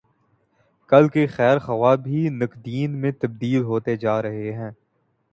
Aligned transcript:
کل 0.89 1.07
کے 1.07 1.25
خیر 1.27 1.59
خواہ 1.59 1.95
بھی 1.95 2.27
ناقدین 2.29 2.97
میں 3.01 3.11
تبدیل 3.11 3.61
ہوتے 3.63 3.95
جارہے 3.97 4.51
ہیں۔ 4.53 4.71